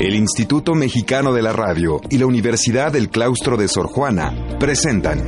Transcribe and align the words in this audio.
El 0.00 0.14
Instituto 0.14 0.74
Mexicano 0.74 1.34
de 1.34 1.42
la 1.42 1.52
Radio 1.52 2.00
y 2.08 2.16
la 2.16 2.24
Universidad 2.24 2.90
del 2.90 3.10
Claustro 3.10 3.58
de 3.58 3.68
Sor 3.68 3.86
Juana 3.86 4.56
presentan 4.58 5.22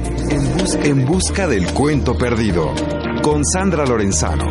En, 0.82 1.04
Busca 1.04 1.46
del 1.46 1.66
Cuento 1.74 2.16
Perdido 2.16 2.72
con 3.22 3.44
Sandra 3.44 3.84
Lorenzano. 3.84 4.50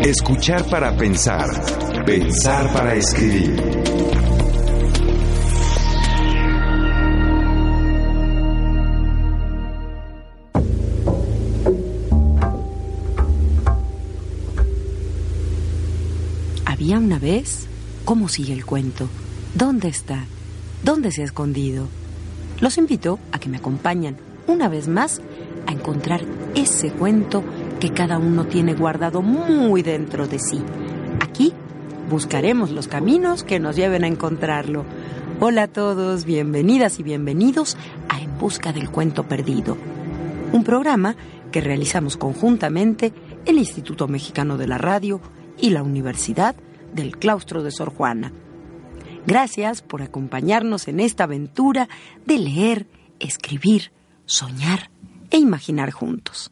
Escuchar 0.00 0.70
para 0.70 0.96
pensar, 0.96 1.48
pensar 2.04 2.72
para 2.72 2.94
escribir. 2.94 3.60
Había 16.64 16.98
una 17.00 17.18
vez 17.18 17.66
¿Cómo 18.06 18.28
sigue 18.28 18.52
el 18.52 18.64
cuento? 18.64 19.08
¿Dónde 19.56 19.88
está? 19.88 20.26
¿Dónde 20.84 21.10
se 21.10 21.22
ha 21.22 21.24
escondido? 21.24 21.88
Los 22.60 22.78
invito 22.78 23.18
a 23.32 23.40
que 23.40 23.48
me 23.48 23.56
acompañen 23.56 24.16
una 24.46 24.68
vez 24.68 24.86
más 24.86 25.20
a 25.66 25.72
encontrar 25.72 26.20
ese 26.54 26.92
cuento 26.92 27.42
que 27.80 27.90
cada 27.90 28.18
uno 28.18 28.46
tiene 28.46 28.74
guardado 28.74 29.22
muy 29.22 29.82
dentro 29.82 30.28
de 30.28 30.38
sí. 30.38 30.62
Aquí 31.18 31.52
buscaremos 32.08 32.70
los 32.70 32.86
caminos 32.86 33.42
que 33.42 33.58
nos 33.58 33.74
lleven 33.74 34.04
a 34.04 34.06
encontrarlo. 34.06 34.84
Hola 35.40 35.64
a 35.64 35.68
todos, 35.68 36.24
bienvenidas 36.24 37.00
y 37.00 37.02
bienvenidos 37.02 37.76
a 38.08 38.20
En 38.20 38.38
Busca 38.38 38.72
del 38.72 38.88
Cuento 38.88 39.24
Perdido, 39.24 39.76
un 40.52 40.62
programa 40.62 41.16
que 41.50 41.60
realizamos 41.60 42.16
conjuntamente 42.16 43.12
el 43.46 43.58
Instituto 43.58 44.06
Mexicano 44.06 44.56
de 44.58 44.68
la 44.68 44.78
Radio 44.78 45.20
y 45.58 45.70
la 45.70 45.82
Universidad 45.82 46.54
del 46.96 47.16
claustro 47.16 47.62
de 47.62 47.70
Sor 47.70 47.94
Juana. 47.94 48.32
Gracias 49.26 49.82
por 49.82 50.02
acompañarnos 50.02 50.88
en 50.88 50.98
esta 50.98 51.24
aventura 51.24 51.88
de 52.24 52.38
leer, 52.38 52.86
escribir, 53.20 53.92
soñar 54.24 54.90
e 55.30 55.36
imaginar 55.36 55.90
juntos. 55.90 56.50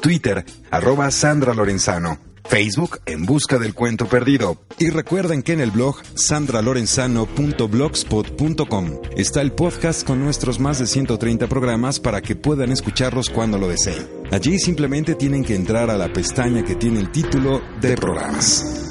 Twitter 0.00 0.46
arroba 0.70 1.10
Sandra 1.10 1.52
Lorenzano. 1.52 2.27
Facebook 2.48 3.00
en 3.04 3.26
busca 3.26 3.58
del 3.58 3.74
cuento 3.74 4.06
perdido. 4.06 4.56
Y 4.78 4.88
recuerden 4.88 5.42
que 5.42 5.52
en 5.52 5.60
el 5.60 5.70
blog 5.70 5.96
sandralorenzano.blogspot.com 6.14 8.86
está 9.16 9.42
el 9.42 9.52
podcast 9.52 10.06
con 10.06 10.24
nuestros 10.24 10.58
más 10.58 10.78
de 10.78 10.86
130 10.86 11.46
programas 11.46 12.00
para 12.00 12.22
que 12.22 12.36
puedan 12.36 12.72
escucharlos 12.72 13.28
cuando 13.28 13.58
lo 13.58 13.68
deseen. 13.68 14.08
Allí 14.30 14.58
simplemente 14.58 15.14
tienen 15.14 15.44
que 15.44 15.54
entrar 15.54 15.90
a 15.90 15.98
la 15.98 16.10
pestaña 16.10 16.64
que 16.64 16.74
tiene 16.74 17.00
el 17.00 17.12
título 17.12 17.60
de 17.82 17.96
programas. 17.96 18.86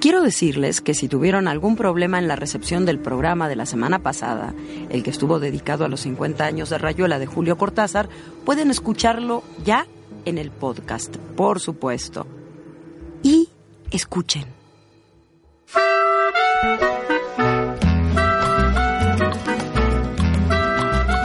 Quiero 0.00 0.22
decirles 0.22 0.80
que 0.80 0.94
si 0.94 1.08
tuvieron 1.08 1.48
algún 1.48 1.76
problema 1.76 2.18
en 2.18 2.28
la 2.28 2.36
recepción 2.36 2.86
del 2.86 2.98
programa 2.98 3.48
de 3.48 3.56
la 3.56 3.66
semana 3.66 3.98
pasada, 3.98 4.54
el 4.88 5.02
que 5.02 5.10
estuvo 5.10 5.40
dedicado 5.40 5.84
a 5.84 5.88
los 5.88 6.00
50 6.00 6.42
años 6.44 6.70
de 6.70 6.78
Rayuela 6.78 7.18
de 7.18 7.26
Julio 7.26 7.58
Cortázar, 7.58 8.08
pueden 8.44 8.70
escucharlo 8.70 9.42
ya 9.64 9.86
en 10.24 10.38
el 10.38 10.50
podcast, 10.50 11.16
por 11.36 11.60
supuesto. 11.60 12.26
Y 13.22 13.48
escuchen. 13.90 14.44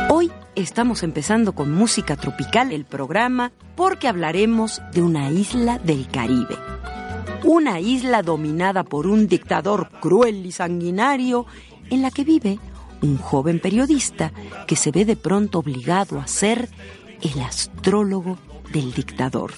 Hoy 0.09 0.31
estamos 0.55 1.03
empezando 1.03 1.53
con 1.53 1.71
música 1.71 2.15
tropical 2.15 2.71
el 2.71 2.85
programa 2.85 3.51
porque 3.75 4.07
hablaremos 4.07 4.81
de 4.93 5.01
una 5.01 5.31
isla 5.31 5.79
del 5.79 6.07
Caribe. 6.07 6.57
Una 7.43 7.79
isla 7.79 8.23
dominada 8.23 8.83
por 8.83 9.07
un 9.07 9.27
dictador 9.27 9.89
cruel 9.99 10.45
y 10.45 10.51
sanguinario 10.51 11.45
en 11.89 12.01
la 12.01 12.11
que 12.11 12.23
vive 12.23 12.59
un 13.01 13.17
joven 13.17 13.59
periodista 13.59 14.31
que 14.67 14.75
se 14.75 14.91
ve 14.91 15.05
de 15.05 15.15
pronto 15.15 15.59
obligado 15.59 16.19
a 16.19 16.27
ser 16.27 16.69
el 17.21 17.39
astrólogo 17.41 18.37
del 18.71 18.93
dictador. 18.93 19.53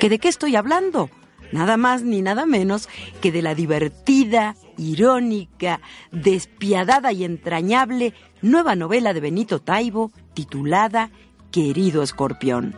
¿Que 0.00 0.08
de 0.08 0.18
qué 0.18 0.28
estoy 0.28 0.56
hablando? 0.56 1.10
Nada 1.52 1.76
más 1.76 2.02
ni 2.02 2.22
nada 2.22 2.46
menos 2.46 2.88
que 3.20 3.32
de 3.32 3.42
la 3.42 3.54
divertida, 3.54 4.54
irónica, 4.76 5.80
despiadada 6.12 7.12
y 7.12 7.24
entrañable 7.24 8.14
nueva 8.40 8.76
novela 8.76 9.12
de 9.12 9.20
Benito 9.20 9.60
Taibo 9.60 10.12
titulada 10.32 11.10
Querido 11.50 12.02
Escorpión. 12.02 12.76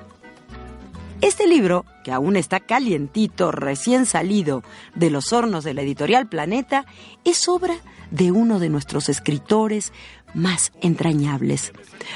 Este 1.20 1.46
libro, 1.46 1.84
que 2.02 2.10
aún 2.10 2.34
está 2.34 2.58
calientito, 2.58 3.52
recién 3.52 4.06
salido 4.06 4.64
de 4.96 5.08
los 5.08 5.32
hornos 5.32 5.62
de 5.62 5.72
la 5.72 5.82
editorial 5.82 6.28
Planeta, 6.28 6.84
es 7.24 7.48
obra 7.48 7.76
de 8.10 8.32
uno 8.32 8.58
de 8.58 8.68
nuestros 8.68 9.08
escritores 9.08 9.92
más 10.34 10.72
entrañables. 10.80 11.72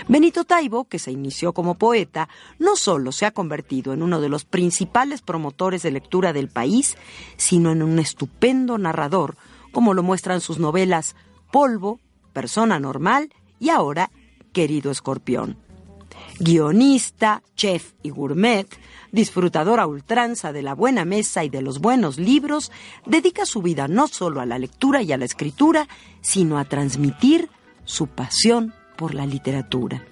Benito 0.09 0.44
Taibo, 0.44 0.84
que 0.84 0.99
se 0.99 1.12
inició 1.12 1.53
como 1.53 1.75
poeta, 1.75 2.28
no 2.59 2.77
solo 2.77 3.12
se 3.12 3.27
ha 3.27 3.31
convertido 3.31 3.93
en 3.93 4.03
uno 4.03 4.21
de 4.21 4.28
los 4.28 4.44
principales 4.44 5.22
promotores 5.22 5.82
de 5.82 5.91
lectura 5.91 6.32
del 6.32 6.49
país, 6.49 6.97
sino 7.37 7.72
en 7.72 7.82
un 7.82 7.99
estupendo 7.99 8.78
narrador, 8.78 9.37
como 9.72 9.94
lo 9.94 10.03
muestran 10.03 10.41
sus 10.41 10.59
novelas 10.59 11.16
Polvo, 11.53 12.00
Persona 12.32 12.78
Normal 12.78 13.32
y 13.59 13.71
ahora 13.71 14.10
Querido 14.53 14.91
Escorpión. 14.91 15.59
Guionista, 16.38 17.43
chef 17.54 17.93
y 18.03 18.10
gourmet, 18.10 18.66
disfrutador 19.10 19.81
a 19.81 19.87
ultranza 19.87 20.53
de 20.53 20.62
la 20.62 20.75
buena 20.75 21.04
mesa 21.04 21.44
y 21.44 21.48
de 21.48 21.62
los 21.62 21.78
buenos 21.78 22.19
libros, 22.19 22.71
dedica 23.06 23.47
su 23.47 23.62
vida 23.62 23.88
no 23.88 24.06
solo 24.06 24.41
a 24.41 24.47
la 24.47 24.59
lectura 24.59 25.03
y 25.03 25.12
a 25.12 25.19
la 25.19 25.25
escritura, 25.25 25.88
sino 26.21 26.59
a 26.59 26.65
transmitir 26.65 27.48
su 27.86 28.08
pasión 28.08 28.74
por 28.97 29.14
la 29.14 29.24
literatura. 29.24 30.04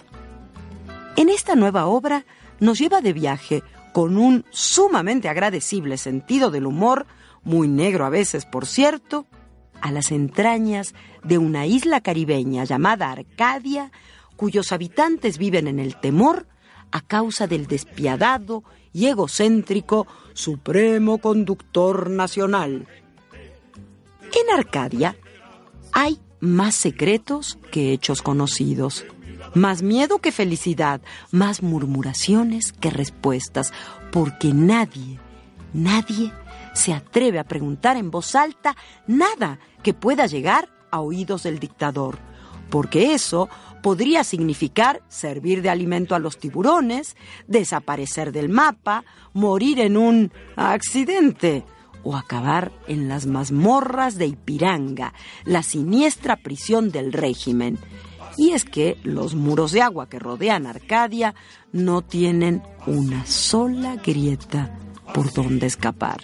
En 1.16 1.28
esta 1.28 1.54
nueva 1.54 1.86
obra 1.86 2.24
nos 2.60 2.78
lleva 2.78 3.02
de 3.02 3.12
viaje 3.12 3.62
con 3.92 4.16
un 4.16 4.44
sumamente 4.50 5.28
agradecible 5.28 5.98
sentido 5.98 6.50
del 6.50 6.66
humor, 6.66 7.06
muy 7.42 7.68
negro 7.68 8.06
a 8.06 8.10
veces 8.10 8.46
por 8.46 8.66
cierto, 8.66 9.26
a 9.80 9.90
las 9.92 10.10
entrañas 10.10 10.94
de 11.22 11.36
una 11.36 11.66
isla 11.66 12.00
caribeña 12.00 12.64
llamada 12.64 13.12
Arcadia, 13.12 13.92
cuyos 14.36 14.72
habitantes 14.72 15.36
viven 15.38 15.68
en 15.68 15.78
el 15.78 15.96
temor 16.00 16.46
a 16.90 17.00
causa 17.02 17.46
del 17.46 17.66
despiadado 17.66 18.64
y 18.92 19.06
egocéntrico 19.06 20.06
Supremo 20.32 21.18
Conductor 21.18 22.08
Nacional. 22.10 22.86
En 24.22 24.58
Arcadia 24.58 25.16
hay 25.92 26.18
más 26.44 26.74
secretos 26.74 27.58
que 27.72 27.92
hechos 27.92 28.22
conocidos, 28.22 29.04
más 29.54 29.82
miedo 29.82 30.18
que 30.18 30.32
felicidad, 30.32 31.00
más 31.30 31.62
murmuraciones 31.62 32.72
que 32.72 32.90
respuestas, 32.90 33.72
porque 34.12 34.52
nadie, 34.52 35.18
nadie 35.72 36.32
se 36.74 36.92
atreve 36.92 37.38
a 37.38 37.44
preguntar 37.44 37.96
en 37.96 38.10
voz 38.10 38.34
alta 38.34 38.76
nada 39.06 39.58
que 39.82 39.94
pueda 39.94 40.26
llegar 40.26 40.68
a 40.90 41.00
oídos 41.00 41.44
del 41.44 41.58
dictador, 41.58 42.18
porque 42.70 43.14
eso 43.14 43.48
podría 43.82 44.24
significar 44.24 45.02
servir 45.08 45.62
de 45.62 45.70
alimento 45.70 46.14
a 46.14 46.18
los 46.18 46.38
tiburones, 46.38 47.16
desaparecer 47.46 48.32
del 48.32 48.48
mapa, 48.48 49.04
morir 49.32 49.80
en 49.80 49.96
un 49.96 50.32
accidente 50.56 51.64
o 52.04 52.16
acabar 52.16 52.72
en 52.86 53.08
las 53.08 53.26
mazmorras 53.26 54.16
de 54.16 54.26
Ipiranga, 54.26 55.12
la 55.44 55.62
siniestra 55.62 56.36
prisión 56.36 56.90
del 56.90 57.12
régimen. 57.12 57.78
Y 58.36 58.50
es 58.50 58.64
que 58.64 58.98
los 59.02 59.34
muros 59.34 59.72
de 59.72 59.82
agua 59.82 60.08
que 60.08 60.18
rodean 60.18 60.66
Arcadia 60.66 61.34
no 61.72 62.02
tienen 62.02 62.62
una 62.86 63.26
sola 63.26 63.96
grieta 63.96 64.76
por 65.12 65.32
donde 65.32 65.66
escapar. 65.66 66.20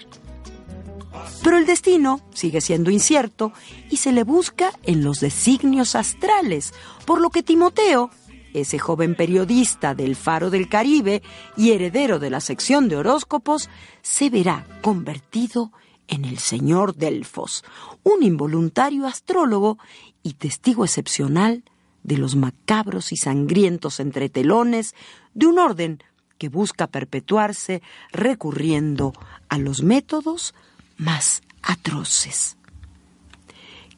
Pero 1.42 1.56
el 1.56 1.66
destino 1.66 2.20
sigue 2.34 2.60
siendo 2.60 2.90
incierto 2.90 3.52
y 3.88 3.96
se 3.96 4.12
le 4.12 4.24
busca 4.24 4.72
en 4.84 5.02
los 5.04 5.20
designios 5.20 5.94
astrales, 5.94 6.74
por 7.06 7.20
lo 7.20 7.30
que 7.30 7.42
Timoteo, 7.42 8.10
ese 8.54 8.78
joven 8.78 9.14
periodista 9.14 9.94
del 9.94 10.16
Faro 10.16 10.50
del 10.50 10.68
Caribe 10.68 11.22
y 11.56 11.70
heredero 11.70 12.18
de 12.18 12.30
la 12.30 12.40
sección 12.40 12.88
de 12.88 12.96
horóscopos, 12.96 13.68
se 14.02 14.30
verá 14.30 14.66
convertido 14.82 15.72
en 16.08 16.24
el 16.24 16.38
señor 16.38 16.96
Delfos, 16.96 17.64
un 18.02 18.22
involuntario 18.22 19.06
astrólogo 19.06 19.78
y 20.22 20.34
testigo 20.34 20.84
excepcional 20.84 21.62
de 22.02 22.18
los 22.18 22.34
macabros 22.34 23.12
y 23.12 23.16
sangrientos 23.16 24.00
entretelones 24.00 24.94
de 25.34 25.46
un 25.46 25.58
orden 25.58 26.02
que 26.38 26.48
busca 26.48 26.86
perpetuarse 26.86 27.82
recurriendo 28.12 29.12
a 29.48 29.58
los 29.58 29.82
métodos 29.82 30.54
más 30.96 31.42
atroces. 31.62 32.56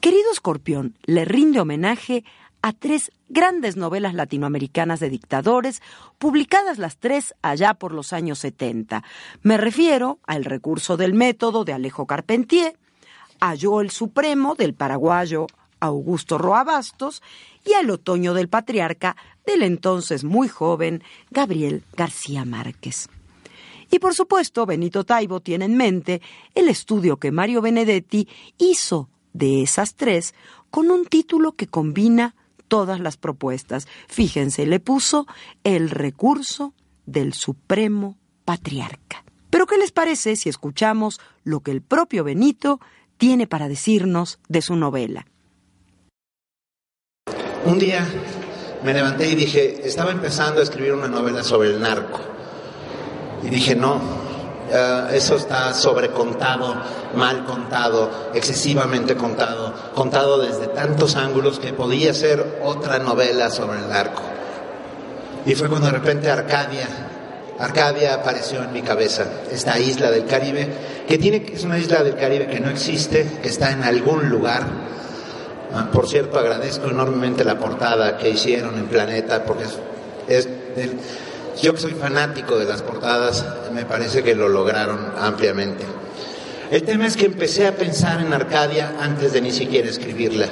Querido 0.01 0.31
Escorpión, 0.33 0.97
le 1.03 1.23
rinde 1.23 1.61
homenaje 1.61 2.25
a 2.63 2.71
tres 2.71 3.11
grandes 3.27 3.75
novelas 3.75 4.13
latinoamericanas 4.13 5.01
de 5.01 5.09
dictadores, 5.09 5.81
publicadas 6.17 6.77
las 6.77 6.97
tres 6.97 7.35
allá 7.41 7.73
por 7.73 7.93
los 7.93 8.13
años 8.13 8.39
70. 8.39 9.03
Me 9.41 9.57
refiero 9.57 10.19
a 10.25 10.37
El 10.37 10.45
recurso 10.45 10.95
del 10.95 11.13
método 11.13 11.65
de 11.65 11.73
Alejo 11.73 12.07
Carpentier, 12.07 12.79
a 13.41 13.53
Yo 13.53 13.81
el 13.81 13.91
Supremo 13.91 14.55
del 14.55 14.73
paraguayo 14.73 15.47
Augusto 15.81 16.37
Roa 16.37 16.63
Bastos 16.63 17.21
y 17.65 17.73
al 17.73 17.89
Otoño 17.89 18.33
del 18.33 18.47
Patriarca 18.47 19.17
del 19.45 19.61
entonces 19.63 20.23
muy 20.23 20.47
joven 20.47 21.03
Gabriel 21.31 21.83
García 21.97 22.45
Márquez. 22.45 23.09
Y 23.91 23.99
por 23.99 24.13
supuesto, 24.13 24.65
Benito 24.65 25.03
Taibo 25.03 25.41
tiene 25.41 25.65
en 25.65 25.75
mente 25.75 26.21
el 26.55 26.69
estudio 26.69 27.17
que 27.17 27.33
Mario 27.33 27.61
Benedetti 27.61 28.29
hizo 28.57 29.09
de 29.33 29.63
esas 29.63 29.95
tres 29.95 30.33
con 30.69 30.89
un 30.89 31.05
título 31.05 31.51
que 31.51 31.67
combina 31.67 32.33
todas 32.73 32.99
las 32.99 33.17
propuestas. 33.17 33.87
Fíjense, 34.07 34.65
le 34.65 34.79
puso 34.79 35.27
el 35.63 35.91
recurso 35.91 36.73
del 37.05 37.33
Supremo 37.33 38.17
Patriarca. 38.45 39.23
Pero 39.51 39.67
¿qué 39.67 39.77
les 39.77 39.91
parece 39.91 40.35
si 40.35 40.49
escuchamos 40.49 41.21
lo 41.43 41.59
que 41.59 41.69
el 41.69 41.83
propio 41.83 42.23
Benito 42.23 42.79
tiene 43.17 43.45
para 43.45 43.67
decirnos 43.67 44.39
de 44.49 44.63
su 44.63 44.75
novela? 44.75 45.27
Un 47.63 47.77
día 47.77 48.07
me 48.83 48.91
levanté 48.91 49.29
y 49.29 49.35
dije, 49.35 49.87
estaba 49.87 50.09
empezando 50.09 50.59
a 50.59 50.63
escribir 50.63 50.93
una 50.93 51.07
novela 51.07 51.43
sobre 51.43 51.69
el 51.69 51.79
narco 51.79 52.21
y 53.43 53.49
dije, 53.49 53.75
no, 53.75 54.01
uh, 54.71 55.13
eso 55.13 55.35
está 55.35 55.73
sobrecontado, 55.73 56.75
mal 57.15 57.45
contado, 57.45 58.29
excesivamente 58.33 59.15
contado, 59.15 59.73
contado 59.95 60.39
desde 60.39 60.67
tantos 60.67 61.15
ángulos 61.15 61.59
que 61.59 61.73
podía 61.73 62.13
ser 62.13 62.61
otra 62.63 62.99
novela 62.99 63.49
sobre 63.49 63.79
el 63.79 63.89
narco. 63.89 64.21
Y 65.45 65.55
fue 65.55 65.67
cuando 65.67 65.87
de 65.87 65.93
repente 65.93 66.29
Arcadia, 66.29 66.87
Arcadia 67.59 68.15
apareció 68.15 68.63
en 68.63 68.73
mi 68.73 68.81
cabeza, 68.81 69.25
esta 69.51 69.77
isla 69.79 70.09
del 70.09 70.25
Caribe, 70.25 70.67
que 71.07 71.17
tiene, 71.17 71.45
es 71.53 71.63
una 71.63 71.77
isla 71.77 72.03
del 72.03 72.15
Caribe 72.15 72.47
que 72.47 72.59
no 72.59 72.69
existe, 72.69 73.39
que 73.41 73.49
está 73.49 73.71
en 73.71 73.83
algún 73.83 74.29
lugar. 74.29 74.63
Ah, 75.73 75.89
por 75.91 76.07
cierto, 76.07 76.39
agradezco 76.39 76.89
enormemente 76.89 77.43
la 77.43 77.57
portada 77.57 78.17
que 78.17 78.29
hicieron 78.29 78.77
en 78.77 78.85
Planeta, 78.87 79.43
porque 79.43 79.65
es, 80.27 80.47
yo 81.61 81.73
que 81.73 81.79
soy 81.79 81.93
fanático 81.93 82.57
de 82.57 82.65
las 82.65 82.81
portadas, 82.81 83.45
me 83.73 83.85
parece 83.85 84.23
que 84.23 84.35
lo 84.35 84.49
lograron 84.49 85.13
ampliamente. 85.17 85.85
El 86.71 86.83
tema 86.83 87.05
es 87.05 87.15
que 87.15 87.25
empecé 87.25 87.67
a 87.67 87.75
pensar 87.75 88.21
en 88.21 88.33
Arcadia 88.33 88.95
antes 88.99 89.33
de 89.33 89.41
ni 89.41 89.51
siquiera 89.51 89.89
escribirla. 89.89 90.47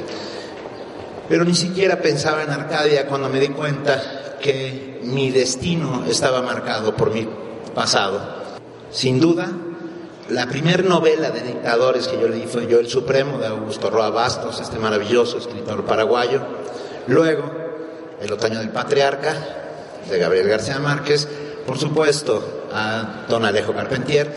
Pero 1.27 1.45
ni 1.45 1.55
siquiera 1.55 2.01
pensaba 2.01 2.43
en 2.43 2.49
Arcadia 2.51 3.07
cuando 3.07 3.29
me 3.29 3.39
di 3.39 3.49
cuenta 3.49 4.37
que 4.41 4.99
mi 5.03 5.31
destino 5.31 6.03
estaba 6.07 6.41
marcado 6.41 6.95
por 6.95 7.11
mi 7.11 7.27
pasado. 7.73 8.21
Sin 8.91 9.19
duda, 9.19 9.49
la 10.29 10.47
primera 10.47 10.83
novela 10.83 11.31
de 11.31 11.41
dictadores 11.41 12.07
que 12.07 12.19
yo 12.19 12.27
leí 12.27 12.45
fue 12.47 12.67
Yo 12.67 12.79
el 12.79 12.87
Supremo 12.87 13.37
de 13.37 13.47
Augusto 13.47 13.89
Roa 13.89 14.09
Bastos, 14.09 14.59
este 14.59 14.77
maravilloso 14.77 15.37
escritor 15.37 15.85
paraguayo. 15.85 16.41
Luego, 17.07 17.51
El 18.21 18.31
Otoño 18.31 18.59
del 18.59 18.69
Patriarca, 18.69 19.35
de 20.09 20.17
Gabriel 20.17 20.47
García 20.47 20.79
Márquez, 20.79 21.27
por 21.65 21.77
supuesto 21.77 22.67
a 22.73 23.25
don 23.29 23.45
Alejo 23.45 23.73
Carpentier 23.73 24.31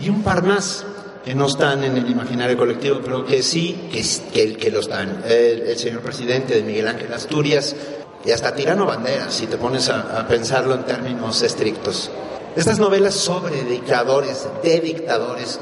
y 0.00 0.08
un 0.08 0.22
par 0.22 0.42
más 0.42 0.84
que 1.24 1.34
no 1.34 1.46
están 1.46 1.84
en 1.84 1.96
el 1.96 2.10
imaginario 2.10 2.56
colectivo, 2.56 3.00
pero 3.04 3.26
que 3.26 3.42
sí, 3.42 3.88
que, 4.32 4.56
que, 4.56 4.70
lo 4.70 4.80
están. 4.80 5.22
El, 5.28 5.76
señor 5.76 6.00
presidente 6.00 6.54
de 6.54 6.62
Miguel 6.62 6.88
Ángel 6.88 7.12
Asturias 7.12 7.76
y 8.24 8.30
hasta 8.30 8.54
Tirano 8.54 8.86
Banderas, 8.86 9.34
si 9.34 9.46
te 9.46 9.58
pones 9.58 9.88
a, 9.90 10.18
a 10.18 10.26
pensarlo 10.26 10.74
en 10.74 10.84
términos 10.84 11.42
estrictos. 11.42 12.10
Estas 12.56 12.78
novelas 12.78 13.14
sobre 13.14 13.62
dictadores, 13.64 14.48
de 14.62 14.80
dictadores, 14.80 15.60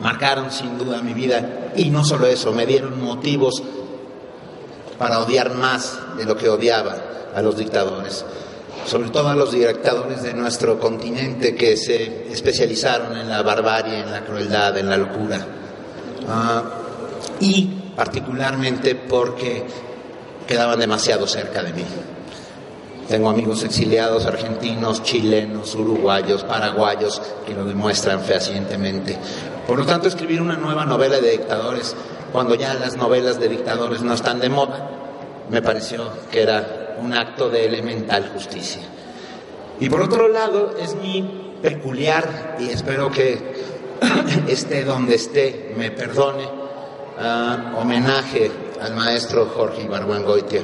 marcaron 0.00 0.50
sin 0.50 0.76
duda 0.76 1.00
mi 1.02 1.14
vida 1.14 1.72
y 1.76 1.90
no 1.90 2.04
solo 2.04 2.26
eso, 2.26 2.52
me 2.52 2.66
dieron 2.66 3.02
motivos 3.02 3.62
para 4.98 5.20
odiar 5.20 5.54
más 5.54 5.98
de 6.16 6.24
lo 6.24 6.36
que 6.36 6.48
odiaba 6.48 6.96
a 7.34 7.42
los 7.42 7.56
dictadores 7.56 8.24
sobre 8.86 9.10
todo 9.10 9.28
a 9.28 9.34
los 9.34 9.52
dictadores 9.52 10.22
de 10.22 10.34
nuestro 10.34 10.78
continente 10.78 11.54
que 11.54 11.76
se 11.76 12.32
especializaron 12.32 13.16
en 13.16 13.28
la 13.28 13.42
barbarie, 13.42 14.00
en 14.00 14.10
la 14.10 14.24
crueldad, 14.24 14.76
en 14.76 14.88
la 14.88 14.96
locura. 14.96 15.46
Ah, 16.28 16.62
y 17.40 17.66
particularmente 17.96 18.94
porque 18.94 19.64
quedaban 20.46 20.78
demasiado 20.78 21.26
cerca 21.26 21.62
de 21.62 21.72
mí. 21.72 21.84
Tengo 23.08 23.28
amigos 23.28 23.62
exiliados 23.64 24.24
argentinos, 24.24 25.02
chilenos, 25.02 25.74
uruguayos, 25.74 26.44
paraguayos 26.44 27.20
que 27.46 27.54
lo 27.54 27.64
demuestran 27.64 28.20
fehacientemente. 28.20 29.18
Por 29.66 29.78
lo 29.78 29.84
tanto, 29.84 30.08
escribir 30.08 30.40
una 30.40 30.56
nueva 30.56 30.86
novela 30.86 31.20
de 31.20 31.32
dictadores, 31.32 31.94
cuando 32.32 32.54
ya 32.54 32.74
las 32.74 32.96
novelas 32.96 33.38
de 33.38 33.48
dictadores 33.48 34.02
no 34.02 34.14
están 34.14 34.40
de 34.40 34.48
moda, 34.48 34.90
me 35.50 35.60
pareció 35.60 36.10
que 36.30 36.42
era 36.42 36.83
un 37.00 37.14
acto 37.14 37.48
de 37.48 37.64
elemental 37.64 38.30
justicia. 38.32 38.82
Y 39.80 39.88
por 39.88 40.02
otro 40.02 40.28
lado, 40.28 40.74
es 40.80 40.94
mi 40.94 41.56
peculiar, 41.60 42.56
y 42.60 42.70
espero 42.70 43.10
que 43.10 43.38
esté 44.48 44.84
donde 44.84 45.16
esté, 45.16 45.74
me 45.76 45.90
perdone, 45.90 46.44
uh, 46.44 47.80
homenaje 47.80 48.50
al 48.80 48.94
maestro 48.94 49.46
Jorge 49.46 49.82
Ibargüengoitia. 49.82 50.62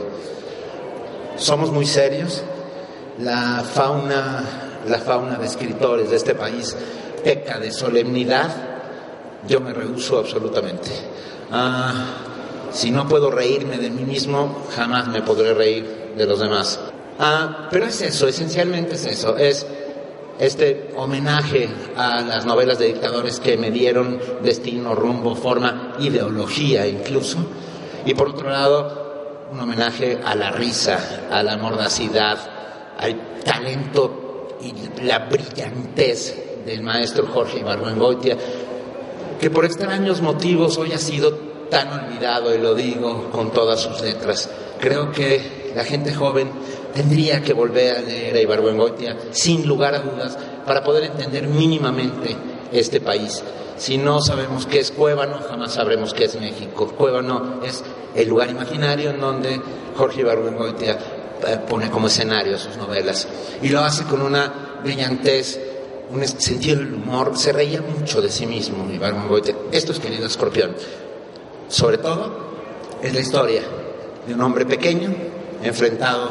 Somos 1.37 1.72
muy 1.72 1.87
serios, 1.87 2.42
la 3.18 3.64
fauna, 3.64 4.44
la 4.87 4.99
fauna 4.99 5.37
de 5.37 5.46
escritores 5.46 6.10
de 6.10 6.16
este 6.16 6.34
país 6.34 6.76
peca 7.25 7.58
de 7.58 7.70
solemnidad, 7.72 8.50
yo 9.46 9.60
me 9.60 9.72
rehuso 9.72 10.18
absolutamente. 10.18 10.90
Uh, 11.50 12.72
si 12.72 12.90
no 12.90 13.08
puedo 13.08 13.30
reírme 13.30 13.78
de 13.78 13.90
mí 13.90 14.04
mismo, 14.04 14.66
jamás 14.75 15.08
me 15.08 15.22
podré 15.22 15.54
reír 15.54 16.00
de 16.17 16.26
los 16.26 16.40
demás. 16.40 16.79
Ah, 17.19 17.69
pero 17.71 17.87
es 17.87 18.00
eso, 18.00 18.29
esencialmente 18.29 18.95
es 18.95 19.05
eso, 19.07 19.37
es 19.37 19.67
este 20.38 20.90
homenaje 20.97 21.69
a 21.97 22.23
las 22.23 22.47
novelas 22.47 22.79
de 22.79 22.87
dictadores 22.87 23.40
que 23.40 23.59
me 23.59 23.71
dieron 23.71 24.19
destino, 24.43 24.95
rumbo, 24.95 25.35
forma, 25.35 25.97
ideología 25.99 26.87
incluso, 26.87 27.38
y 28.07 28.14
por 28.14 28.31
otro 28.31 28.49
lado, 28.49 29.49
un 29.52 29.61
homenaje 29.61 30.19
a 30.25 30.35
la 30.35 30.50
risa, 30.50 31.26
a 31.31 31.43
la 31.43 31.59
mordacidad, 31.59 32.38
al 32.99 33.43
talento 33.45 34.57
y 34.62 35.02
la 35.05 35.19
brillantez 35.19 36.64
del 36.64 36.83
maestro 36.83 37.26
Jorge 37.26 37.61
Ibargüengoitia, 37.61 38.37
que 39.38 39.50
por 39.50 39.64
extraños 39.64 40.23
motivos 40.23 40.79
hoy 40.79 40.93
ha 40.93 40.99
sido 40.99 41.33
tan 41.71 41.88
olvidado, 41.88 42.55
y 42.55 42.59
lo 42.59 42.75
digo 42.75 43.31
con 43.31 43.50
todas 43.50 43.81
sus 43.81 44.00
letras. 44.00 44.50
Creo 44.79 45.12
que 45.12 45.60
la 45.75 45.85
gente 45.85 46.15
joven 46.15 46.50
tendría 46.95 47.43
que 47.43 47.53
volver 47.53 47.97
a 47.97 48.00
leer 48.00 48.37
a 48.37 48.41
Ibargüengoitia 48.41 49.17
sin 49.31 49.67
lugar 49.67 49.95
a 49.95 50.00
dudas 50.00 50.37
para 50.67 50.83
poder 50.83 51.05
entender 51.05 51.47
mínimamente 51.47 52.37
este 52.73 53.00
país. 53.00 53.43
Si 53.77 53.97
no 53.97 54.21
sabemos 54.21 54.67
qué 54.67 54.81
es 54.81 54.91
Cuébano, 54.91 55.41
jamás 55.49 55.73
sabremos 55.73 56.12
qué 56.12 56.25
es 56.25 56.39
México. 56.39 56.89
Cuébano 56.89 57.61
es 57.65 57.83
el 58.15 58.29
lugar 58.29 58.50
imaginario 58.50 59.11
en 59.11 59.21
donde 59.21 59.61
Jorge 59.97 60.21
Ibargüengoitia 60.21 60.99
eh, 61.47 61.59
pone 61.67 61.91
como 61.91 62.09
escenario 62.09 62.59
sus 62.59 62.77
novelas. 62.77 63.27
Y 63.62 63.71
lo 63.71 63.81
hace 63.81 64.05
con 64.05 64.21
una 64.21 64.81
brillantez, 64.83 65.59
un 66.11 66.27
sentido 66.27 66.77
del 66.77 66.93
humor. 66.93 67.39
Se 67.39 67.53
reía 67.53 67.81
mucho 67.81 68.21
de 68.21 68.29
sí 68.29 68.47
mismo 68.47 68.87
Ibargüengoitia. 68.93 69.57
Esto 69.73 69.93
es 69.93 69.99
querido 69.99 70.27
escorpión. 70.27 70.77
Sobre 71.69 71.99
todo, 71.99 72.50
es 73.03 73.15
la 73.15 73.21
historia 73.21 73.62
de 74.27 74.35
un 74.35 74.43
hombre 74.43 74.67
pequeño 74.67 75.11
enfrentado. 75.62 76.31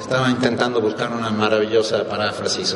Estaba 0.00 0.30
intentando 0.30 0.80
buscar 0.80 1.12
una 1.12 1.30
maravillosa 1.30 2.04
paráfrasis 2.04 2.74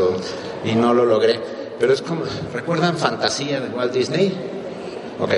y 0.64 0.72
no 0.74 0.94
lo 0.94 1.04
logré. 1.04 1.40
Pero 1.78 1.92
es 1.92 2.02
como, 2.02 2.22
¿recuerdan 2.52 2.96
Fantasía 2.96 3.60
de 3.60 3.68
Walt 3.68 3.92
Disney? 3.92 4.32
Ok, 5.20 5.30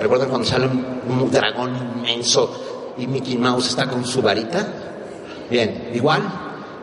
¿recuerdan 0.00 0.28
cuando 0.28 0.46
sale 0.46 0.66
un 0.66 1.30
dragón 1.30 1.76
inmenso 1.96 2.94
y 2.96 3.06
Mickey 3.06 3.36
Mouse 3.36 3.68
está 3.68 3.86
con 3.86 4.04
su 4.04 4.22
varita? 4.22 4.66
Bien, 5.50 5.90
igual, 5.92 6.22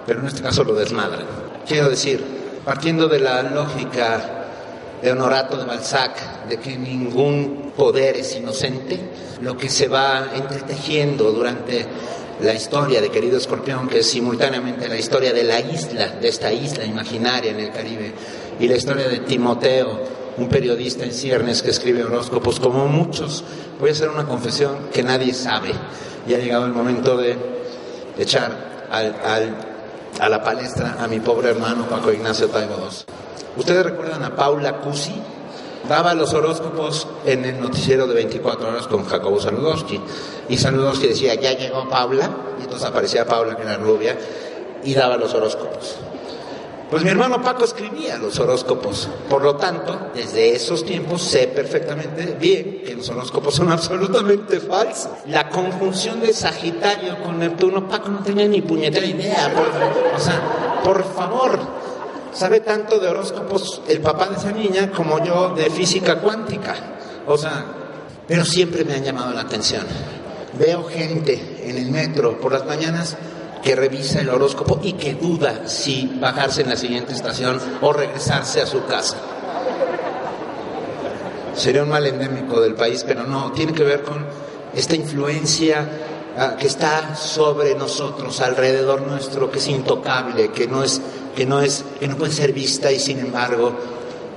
pero 0.06 0.20
en 0.20 0.28
este 0.28 0.42
caso 0.42 0.64
lo 0.64 0.76
desmadra. 0.76 1.24
Quiero 1.68 1.90
decir, 1.90 2.24
partiendo 2.64 3.08
de 3.08 3.20
la 3.20 3.42
lógica 3.44 4.40
de 5.02 5.12
Honorato 5.12 5.58
de 5.58 5.66
Balzac, 5.66 6.48
de 6.48 6.58
que 6.58 6.78
ningún 6.78 7.72
poder 7.76 8.18
es 8.18 8.36
inocente, 8.36 9.00
lo 9.42 9.56
que 9.58 9.70
se 9.70 9.88
va 9.88 10.26
entretejiendo 10.36 11.32
durante 11.32 11.86
la 12.42 12.54
historia 12.54 13.02
de 13.02 13.10
Querido 13.10 13.38
Escorpión, 13.38 13.88
que 13.88 14.00
es 14.00 14.10
simultáneamente 14.10 14.88
la 14.88 14.98
historia 14.98 15.34
de 15.34 15.44
la 15.44 15.60
isla, 15.60 16.08
de 16.22 16.28
esta 16.28 16.52
isla 16.54 16.86
imaginaria 16.86 17.52
en 17.52 17.60
el 17.60 17.72
Caribe, 17.72 18.14
y 18.60 18.68
la 18.68 18.78
historia 18.78 19.08
de 19.08 19.20
Timoteo, 19.20 20.20
un 20.38 20.48
periodista 20.48 21.04
en 21.04 21.12
ciernes 21.12 21.62
que 21.62 21.72
escribe 21.72 22.04
horóscopos, 22.04 22.60
como 22.60 22.88
muchos. 22.88 23.44
Voy 23.80 23.90
a 23.90 23.92
hacer 23.94 24.10
una 24.10 24.26
confesión 24.26 24.90
que 24.94 25.04
nadie 25.04 25.34
sabe, 25.34 25.72
y 26.28 26.34
ha 26.34 26.38
llegado 26.38 26.66
el 26.66 26.74
momento 26.74 27.18
de 27.18 27.36
echar 28.18 28.88
a 28.90 30.30
la 30.30 30.44
palestra 30.44 30.98
a 31.00 31.08
mi 31.08 31.20
pobre 31.20 31.50
hermano 31.50 31.88
Paco 31.88 32.12
Ignacio 32.12 32.48
Taibo 32.48 32.76
II. 32.76 33.14
¿Ustedes 33.58 33.84
recuerdan 33.84 34.24
a 34.24 34.36
Paula 34.36 34.78
Cusi? 34.78 35.14
Daba 35.90 36.14
los 36.14 36.36
horóscopos 36.36 37.08
en 37.26 37.46
el 37.46 37.60
noticiero 37.60 38.06
de 38.06 38.14
24 38.14 38.70
horas 38.70 38.86
con 38.86 39.06
Jacobo 39.06 39.42
Saludowski. 39.42 40.00
Y 40.48 40.56
Saludowski 40.56 41.08
decía, 41.08 41.34
ya 41.34 41.58
llegó 41.58 41.90
Paula, 41.90 42.30
y 42.60 42.62
entonces 42.62 42.88
aparecía 42.88 43.26
Paula, 43.26 43.58
que 43.58 43.64
era 43.64 43.76
rubia, 43.78 44.16
y 44.84 44.94
daba 44.94 45.18
los 45.18 45.34
horóscopos. 45.34 45.96
Pues 46.92 47.04
mi 47.04 47.10
hermano 47.10 47.42
Paco 47.42 47.66
escribía 47.66 48.20
los 48.20 48.40
horóscopos. 48.40 49.10
Por 49.28 49.42
lo 49.42 49.56
tanto, 49.56 50.12
desde 50.14 50.56
esos 50.56 50.86
tiempos 50.86 51.24
sé 51.24 51.48
perfectamente 51.48 52.38
bien 52.40 52.84
que 52.86 52.96
los 52.96 53.10
horóscopos 53.10 53.56
son 53.56 53.72
absolutamente 53.72 54.60
falsos. 54.60 55.10
La 55.26 55.50
conjunción 55.50 56.20
de 56.22 56.34
Sagitario 56.34 57.18
con 57.24 57.40
Neptuno, 57.40 57.90
Paco 57.90 58.10
no 58.10 58.20
tenía 58.20 58.48
ni 58.48 58.62
puñetera 58.62 59.08
idea. 59.08 59.52
o 60.16 60.20
sea, 60.20 60.82
por 60.84 61.04
favor, 61.16 61.60
sabe 62.34 62.60
tanto 62.60 63.00
de 63.00 63.08
horóscopos 63.08 63.82
el 63.88 64.02
papá 64.02 64.28
de 64.28 64.38
esa 64.38 64.52
niña 64.52 64.92
como 64.92 65.24
yo 65.24 65.54
de 65.56 65.70
física 65.70 66.20
cuántica. 66.20 66.76
O 67.28 67.38
sea, 67.38 67.66
pero 68.28 68.46
siempre 68.46 68.84
me 68.86 68.94
han 68.94 69.04
llamado 69.04 69.34
la 69.34 69.42
atención. 69.42 69.86
Veo 70.58 70.84
gente 70.86 71.58
en 71.64 71.78
el 71.78 71.92
metro 71.92 72.40
por 72.40 72.52
las 72.52 72.66
mañanas 72.66 73.18
que 73.62 73.76
revisa 73.76 74.22
el 74.22 74.30
horóscopo 74.30 74.80
y 74.82 74.94
que 74.94 75.16
duda 75.16 75.68
si 75.68 76.18
bajarse 76.20 76.62
en 76.62 76.70
la 76.70 76.78
siguiente 76.78 77.14
estación 77.14 77.60
o 77.82 77.94
regresarse 77.94 78.62
a 78.62 78.66
su 78.66 78.86
casa. 78.86 79.18
Sería 81.56 81.84
un 81.84 81.90
mal 81.90 82.06
endémico 82.06 82.62
del 82.62 82.76
país, 82.76 83.04
pero 83.06 83.24
no, 83.24 83.52
tiene 83.52 83.74
que 83.74 83.84
ver 83.84 84.04
con 84.04 84.26
esta 84.74 84.96
influencia 84.96 85.90
ah, 86.38 86.56
que 86.58 86.68
está 86.68 87.16
sobre 87.16 87.76
nosotros, 87.76 88.40
alrededor 88.40 89.02
nuestro, 89.02 89.52
que 89.52 89.60
es 89.60 89.68
intocable, 89.68 90.52
que 90.52 90.68
no 90.68 90.84
es 90.84 91.02
que 91.40 91.46
no, 91.46 91.62
es, 91.62 91.86
que 91.98 92.06
no 92.06 92.18
puede 92.18 92.34
ser 92.34 92.52
vista 92.52 92.92
y 92.92 93.00
sin 93.00 93.18
embargo 93.18 93.72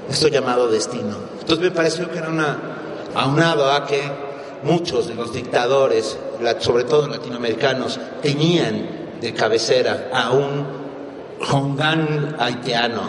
esto 0.09 0.29
llamado 0.29 0.69
destino. 0.69 1.17
Entonces 1.41 1.59
me 1.59 1.73
pareció 1.73 2.09
que 2.09 2.19
era 2.19 2.29
una, 2.29 2.57
aunado 3.13 3.73
a 3.73 3.85
que 3.85 4.01
muchos 4.63 5.09
de 5.09 5.17
los 5.17 5.33
dictadores, 5.33 6.17
sobre 6.61 6.85
todo 6.85 7.09
latinoamericanos, 7.09 7.99
tenían 8.23 9.17
de 9.21 9.35
cabecera 9.35 10.11
a 10.15 10.31
un 10.31 10.65
Hongán 11.51 12.37
haitiano, 12.39 13.03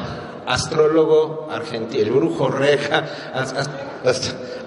astrólogo 0.47 1.47
argentino, 1.51 2.03
el 2.03 2.12
brujo 2.13 2.47
reja, 2.47 3.05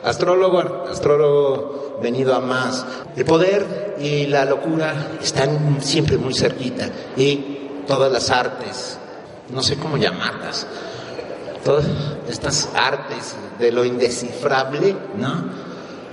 astrólogo, 0.05 0.85
astrólogo 0.89 1.99
venido 2.01 2.33
a 2.33 2.39
más. 2.39 2.87
El 3.17 3.25
poder 3.25 3.97
y 3.99 4.29
la 4.29 4.45
locura 4.45 5.09
están 5.21 5.79
siempre 5.83 6.17
muy 6.17 6.33
cerquita 6.33 6.89
y 7.17 7.57
todas 7.87 8.13
las 8.13 8.31
artes, 8.31 8.96
no 9.51 9.63
sé 9.63 9.77
cómo 9.77 9.97
llamarlas, 9.97 10.67
todas 11.65 11.87
estas 12.29 12.71
artes 12.75 13.37
de 13.59 13.73
lo 13.73 13.85
indescifrable, 13.85 14.97
¿no? 15.17 15.67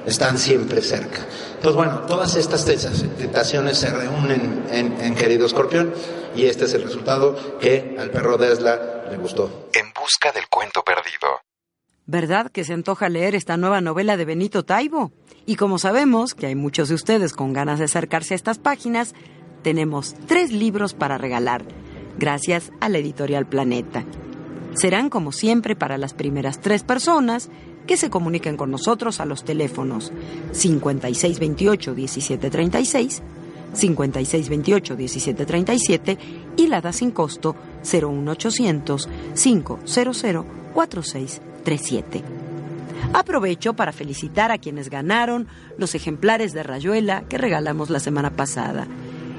Están 0.05 0.37
siempre 0.37 0.81
cerca. 0.81 1.19
Entonces, 1.55 1.75
bueno, 1.75 2.01
todas 2.01 2.35
estas 2.35 2.65
tentaciones 2.65 3.77
se 3.77 3.89
reúnen 3.89 4.65
en, 4.69 5.15
Querido 5.15 5.45
Escorpión 5.45 5.93
y 6.35 6.45
este 6.45 6.65
es 6.65 6.73
el 6.73 6.83
resultado 6.83 7.57
que 7.59 7.95
al 7.97 8.09
perro 8.09 8.37
de 8.37 8.51
Esla 8.51 9.05
le 9.09 9.17
gustó. 9.17 9.69
En 9.73 9.93
busca 9.93 10.31
del 10.31 10.47
cuento 10.49 10.83
perdido. 10.83 11.39
¿Verdad 12.05 12.51
que 12.51 12.65
se 12.65 12.73
antoja 12.73 13.07
leer 13.07 13.33
esta 13.33 13.55
nueva 13.55 13.79
novela 13.79 14.17
de 14.17 14.25
Benito 14.25 14.63
Taibo? 14.65 15.13
Y 15.45 15.55
como 15.55 15.77
sabemos 15.77 16.33
que 16.33 16.47
hay 16.47 16.55
muchos 16.55 16.89
de 16.89 16.95
ustedes 16.95 17.31
con 17.31 17.53
ganas 17.53 17.79
de 17.79 17.85
acercarse 17.85 18.33
a 18.33 18.35
estas 18.35 18.59
páginas, 18.59 19.13
tenemos 19.61 20.15
tres 20.27 20.51
libros 20.51 20.93
para 20.93 21.17
regalar 21.17 21.63
gracias 22.17 22.71
a 22.79 22.87
la 22.89 22.99
editorial 22.99 23.45
Planeta. 23.45 24.05
Serán 24.73 25.09
como 25.09 25.31
siempre 25.31 25.75
para 25.75 25.97
las 25.97 26.13
primeras 26.13 26.61
tres 26.61 26.83
personas 26.83 27.49
que 27.85 27.97
se 27.97 28.09
comuniquen 28.09 28.55
con 28.57 28.71
nosotros 28.71 29.19
a 29.19 29.25
los 29.25 29.43
teléfonos 29.43 30.11
5628-1736, 30.53 33.21
5628-1737 33.73 36.17
y 36.57 36.67
la 36.67 36.81
da 36.81 36.91
sin 36.93 37.11
costo 37.11 37.55
01800 37.83 39.09
500 39.35 40.45
4637. 40.73 42.23
Aprovecho 43.13 43.75
para 43.75 43.91
felicitar 43.91 44.51
a 44.51 44.57
quienes 44.57 44.89
ganaron 44.89 45.47
los 45.77 45.93
ejemplares 45.93 46.53
de 46.53 46.63
Rayuela 46.63 47.25
que 47.29 47.37
regalamos 47.37 47.89
la 47.89 47.99
semana 47.99 48.31
pasada. 48.31 48.87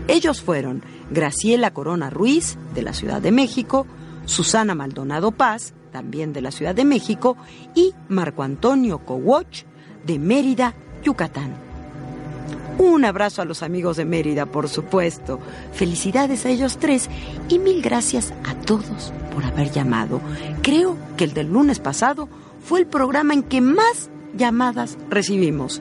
Ellos 0.09 0.43
fueron 0.43 0.83
Graciela 1.11 1.73
Corona 1.73 2.11
Ruiz, 2.11 2.59
de 2.75 2.83
la 2.83 2.93
Ciudad 2.93 3.23
de 3.23 3.33
México, 3.33 3.87
Susana 4.27 4.75
Maldonado 4.75 5.33
Paz, 5.33 5.75
también 5.93 6.33
de 6.33 6.43
la 6.43 6.51
Ciudad 6.51 6.75
de 6.75 6.85
México, 6.85 7.37
y 7.75 7.95
Marco 8.09 8.43
Antonio 8.43 8.99
Cowoch, 8.99 9.65
de 10.05 10.19
Mérida, 10.19 10.75
Yucatán. 11.03 11.55
Un 12.79 13.05
abrazo 13.05 13.41
a 13.41 13.45
los 13.45 13.63
amigos 13.63 13.97
de 13.97 14.05
Mérida, 14.05 14.47
por 14.47 14.69
supuesto. 14.69 15.39
Felicidades 15.73 16.45
a 16.45 16.51
ellos 16.51 16.79
tres 16.79 17.09
y 17.49 17.59
mil 17.59 17.81
gracias 17.81 18.35
a 18.45 18.55
todos 18.55 19.13
por 19.33 19.45
haber 19.45 19.71
llamado. 19.71 20.21
Creo 20.63 20.97
que 21.17 21.25
el 21.25 21.35
del 21.35 21.53
lunes 21.53 21.79
pasado 21.79 22.29
fue 22.65 22.81
el 22.81 22.87
programa 22.87 23.33
en 23.33 23.45
que 23.45 23.61
más 23.61 24.11
llamadas 24.37 24.99
recibimos. 25.09 25.81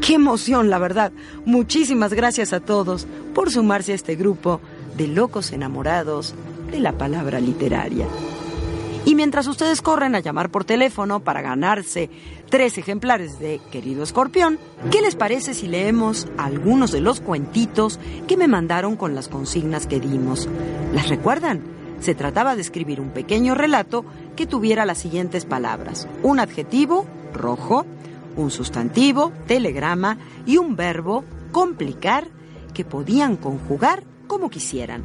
Qué 0.00 0.14
emoción, 0.14 0.70
la 0.70 0.78
verdad. 0.78 1.12
Muchísimas 1.44 2.12
gracias 2.12 2.52
a 2.52 2.60
todos 2.60 3.06
por 3.34 3.50
sumarse 3.50 3.92
a 3.92 3.94
este 3.96 4.16
grupo 4.16 4.60
de 4.96 5.08
locos 5.08 5.52
enamorados 5.52 6.34
de 6.70 6.80
la 6.80 6.92
palabra 6.92 7.40
literaria. 7.40 8.06
Y 9.04 9.14
mientras 9.14 9.46
ustedes 9.46 9.82
corren 9.82 10.16
a 10.16 10.20
llamar 10.20 10.50
por 10.50 10.64
teléfono 10.64 11.20
para 11.20 11.40
ganarse 11.40 12.10
tres 12.50 12.76
ejemplares 12.76 13.38
de 13.38 13.60
Querido 13.70 14.02
Escorpión, 14.02 14.58
¿qué 14.90 15.00
les 15.00 15.14
parece 15.14 15.54
si 15.54 15.68
leemos 15.68 16.26
algunos 16.36 16.90
de 16.90 17.00
los 17.00 17.20
cuentitos 17.20 18.00
que 18.26 18.36
me 18.36 18.48
mandaron 18.48 18.96
con 18.96 19.14
las 19.14 19.28
consignas 19.28 19.86
que 19.86 20.00
dimos? 20.00 20.48
¿Las 20.92 21.08
recuerdan? 21.08 21.62
Se 22.00 22.16
trataba 22.16 22.56
de 22.56 22.62
escribir 22.62 23.00
un 23.00 23.10
pequeño 23.10 23.54
relato 23.54 24.04
que 24.34 24.46
tuviera 24.46 24.84
las 24.84 24.98
siguientes 24.98 25.44
palabras. 25.44 26.08
Un 26.24 26.40
adjetivo, 26.40 27.06
rojo, 27.32 27.86
un 28.36 28.50
sustantivo, 28.50 29.32
telegrama 29.46 30.18
y 30.46 30.58
un 30.58 30.76
verbo, 30.76 31.24
complicar, 31.52 32.28
que 32.74 32.84
podían 32.84 33.36
conjugar 33.36 34.04
como 34.26 34.50
quisieran. 34.50 35.02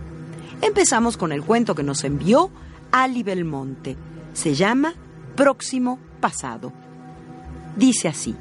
Empezamos 0.61 1.17
con 1.17 1.31
el 1.31 1.41
cuento 1.43 1.73
que 1.73 1.83
nos 1.83 2.03
envió 2.03 2.51
Ali 2.91 3.23
Belmonte. 3.23 3.95
Se 4.33 4.53
llama 4.53 4.93
Próximo 5.35 5.97
Pasado. 6.19 6.73
Dice 7.75 8.09
así, 8.09 8.35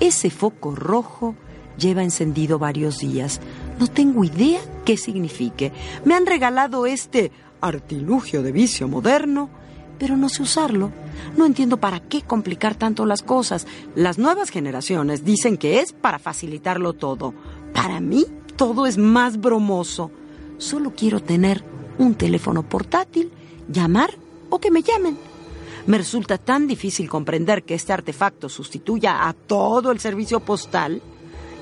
ese 0.00 0.30
foco 0.30 0.74
rojo 0.74 1.36
lleva 1.78 2.02
encendido 2.02 2.58
varios 2.58 2.98
días. 2.98 3.40
No 3.78 3.86
tengo 3.86 4.24
idea 4.24 4.60
qué 4.84 4.96
signifique. 4.96 5.72
Me 6.04 6.14
han 6.14 6.26
regalado 6.26 6.86
este 6.86 7.30
artilugio 7.60 8.42
de 8.42 8.52
vicio 8.52 8.88
moderno 8.88 9.48
pero 9.98 10.16
no 10.16 10.28
sé 10.28 10.42
usarlo. 10.42 10.92
No 11.36 11.46
entiendo 11.46 11.78
para 11.78 12.00
qué 12.00 12.22
complicar 12.22 12.74
tanto 12.74 13.06
las 13.06 13.22
cosas. 13.22 13.66
Las 13.94 14.18
nuevas 14.18 14.50
generaciones 14.50 15.24
dicen 15.24 15.56
que 15.56 15.80
es 15.80 15.92
para 15.92 16.18
facilitarlo 16.18 16.92
todo. 16.92 17.34
Para 17.74 18.00
mí, 18.00 18.26
todo 18.56 18.86
es 18.86 18.98
más 18.98 19.40
bromoso. 19.40 20.10
Solo 20.58 20.92
quiero 20.94 21.20
tener 21.20 21.64
un 21.98 22.14
teléfono 22.14 22.62
portátil, 22.62 23.30
llamar 23.68 24.10
o 24.50 24.58
que 24.58 24.70
me 24.70 24.82
llamen. 24.82 25.18
Me 25.86 25.98
resulta 25.98 26.38
tan 26.38 26.66
difícil 26.66 27.08
comprender 27.08 27.62
que 27.62 27.74
este 27.74 27.92
artefacto 27.92 28.48
sustituya 28.48 29.26
a 29.26 29.32
todo 29.32 29.90
el 29.90 30.00
servicio 30.00 30.40
postal. 30.40 31.00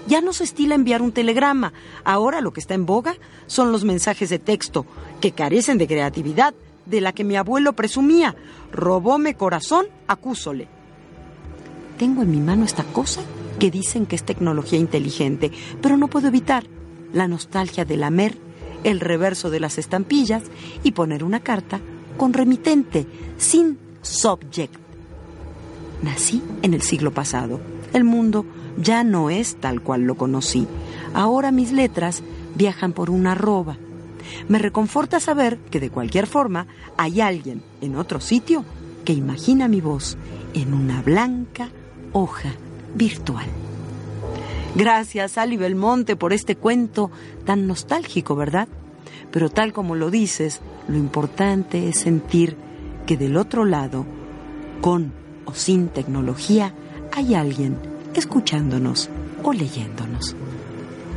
Ya 0.09 0.21
no 0.21 0.33
se 0.33 0.45
estila 0.45 0.75
enviar 0.75 1.03
un 1.03 1.13
telegrama. 1.13 1.73
Ahora 2.05 2.41
lo 2.41 2.53
que 2.53 2.61
está 2.61 2.75
en 2.75 2.87
boga 2.87 3.17
son 3.47 3.73
los 3.73 3.85
mensajes 3.85 4.29
de 4.29 4.39
texto, 4.39 4.87
que 5.21 5.33
carecen 5.33 5.79
de 5.79 5.87
creatividad, 5.87 6.55
de 6.87 7.01
la 7.01 7.13
que 7.13 7.25
mi 7.25 7.37
abuelo 7.37 7.75
presumía. 7.75 8.35
Robóme 8.73 9.35
corazón, 9.35 9.87
acúsole. 10.07 10.69
Tengo 11.99 12.23
en 12.23 12.31
mi 12.31 12.41
mano 12.41 12.65
esta 12.65 12.85
cosa 12.85 13.23
que 13.59 13.71
dicen 13.71 14.07
que 14.07 14.17
es 14.17 14.25
tecnología 14.25 14.79
inteligente, 14.79 15.51
pero 15.81 15.97
no 15.97 16.09
puedo 16.09 16.29
evitar 16.29 16.65
la 17.13 17.29
nostalgia 17.29 17.85
de 17.85 17.97
lamer 17.97 18.47
el 18.87 19.01
reverso 19.01 19.51
de 19.51 19.59
las 19.59 19.79
estampillas 19.79 20.45
y 20.85 20.93
poner 20.93 21.25
una 21.25 21.41
carta 21.41 21.81
con 22.17 22.33
remitente, 22.33 23.07
sin 23.37 23.79
subject. 24.01 24.77
Nací 26.03 26.41
en 26.63 26.73
el 26.73 26.83
siglo 26.83 27.13
pasado. 27.13 27.61
El 27.93 28.05
mundo 28.05 28.47
ya 28.79 29.03
no 29.03 29.29
es 29.29 29.57
tal 29.57 29.83
cual 29.83 30.03
lo 30.03 30.15
conocí. 30.15 30.69
Ahora 31.15 31.51
mis 31.51 31.73
letras 31.73 32.23
viajan 32.55 32.93
por 32.93 33.11
una 33.11 33.33
arroba. 33.33 33.77
Me 34.49 34.59
reconforta 34.59 35.21
saber 35.21 35.59
que 35.71 35.81
de 35.81 35.91
cualquier 35.91 36.27
forma 36.27 36.67
hay 36.97 37.21
alguien 37.21 37.63
en 37.81 37.97
otro 37.97 38.21
sitio 38.21 38.65
que 39.05 39.13
imagina 39.13 39.69
mi 39.69 39.81
voz 39.81 40.17
en 40.55 40.75
una 40.75 41.03
blanca 41.03 41.71
hoja 42.13 42.53
virtual. 42.95 43.47
Gracias, 44.75 45.39
Ali 45.39 45.57
Belmonte, 45.57 46.17
por 46.17 46.33
este 46.33 46.57
cuento 46.57 47.11
tan 47.45 47.67
nostálgico, 47.67 48.37
¿verdad? 48.37 48.69
Pero 49.31 49.49
tal 49.49 49.73
como 49.73 49.95
lo 49.95 50.11
dices, 50.11 50.61
lo 50.89 50.97
importante 50.97 51.89
es 51.89 51.99
sentir 52.01 52.57
que 53.07 53.17
del 53.17 53.37
otro 53.37 53.65
lado, 53.65 54.05
con 54.81 55.13
o 55.47 55.55
sin 55.55 55.89
tecnología, 55.89 56.75
hay 57.13 57.35
alguien 57.35 57.79
escuchándonos 58.15 59.09
o 59.43 59.53
leyéndonos. 59.53 60.37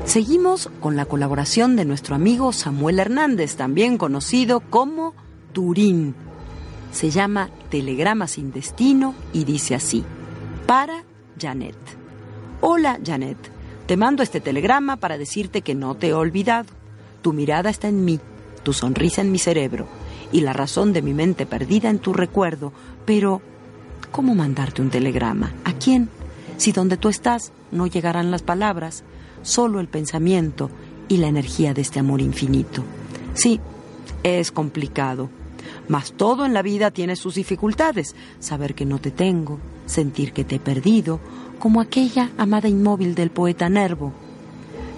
Seguimos 0.10 0.72
con 0.80 0.96
la 0.96 1.06
colaboración 1.06 1.76
de 1.76 1.86
nuestro 1.86 2.16
amigo 2.16 2.52
Samuel 2.52 2.98
Hernández, 2.98 3.56
también 3.56 4.00
conocido 4.00 4.60
como 4.60 5.14
Turín. 5.54 6.16
Se 6.92 7.12
llama 7.12 7.52
Telegrama 7.70 8.26
sin 8.26 8.52
destino 8.52 9.14
y 9.34 9.44
dice 9.44 9.76
así, 9.76 10.04
para 10.66 11.04
Janet. 11.40 11.78
Hola 12.60 13.00
Janet, 13.06 13.38
te 13.86 13.98
mando 13.98 14.24
este 14.24 14.42
telegrama 14.42 14.98
para 14.98 15.20
decirte 15.20 15.62
que 15.62 15.76
no 15.76 15.94
te 15.94 16.08
he 16.08 16.14
olvidado. 16.16 16.70
Tu 17.22 17.32
mirada 17.32 17.70
está 17.70 17.88
en 17.88 18.04
mí, 18.04 18.20
tu 18.64 18.74
sonrisa 18.74 19.22
en 19.22 19.32
mi 19.32 19.38
cerebro 19.38 19.88
y 20.32 20.42
la 20.42 20.54
razón 20.54 20.92
de 20.92 21.04
mi 21.04 21.14
mente 21.14 21.46
perdida 21.46 21.92
en 21.92 22.00
tu 22.00 22.14
recuerdo, 22.14 22.74
pero 23.06 23.44
¿cómo 24.12 24.34
mandarte 24.34 24.82
un 24.82 24.90
telegrama? 24.90 25.54
¿A 25.66 25.74
quién? 25.74 26.10
Si 26.58 26.72
donde 26.72 26.98
tú 26.98 27.10
estás 27.10 27.52
no 27.72 27.86
llegarán 27.86 28.32
las 28.32 28.42
palabras, 28.42 29.04
solo 29.42 29.80
el 29.80 29.88
pensamiento 29.88 30.70
y 31.08 31.18
la 31.18 31.28
energía 31.28 31.74
de 31.74 31.82
este 31.82 32.00
amor 32.00 32.22
infinito. 32.22 32.84
Sí, 33.34 33.60
es 34.24 34.52
complicado, 34.52 35.30
mas 35.88 36.14
todo 36.14 36.46
en 36.46 36.54
la 36.54 36.62
vida 36.62 36.92
tiene 36.92 37.16
sus 37.16 37.36
dificultades. 37.36 38.16
Saber 38.40 38.76
que 38.76 38.86
no 38.86 39.00
te 39.00 39.12
tengo, 39.12 39.60
sentir 39.86 40.34
que 40.34 40.44
te 40.44 40.56
he 40.56 40.60
perdido, 40.60 41.20
como 41.58 41.82
aquella 41.82 42.32
amada 42.38 42.70
inmóvil 42.70 43.16
del 43.16 43.32
poeta 43.32 43.70
Nervo. 43.70 44.14